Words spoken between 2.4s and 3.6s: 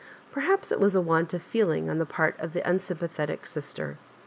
the unsympathetic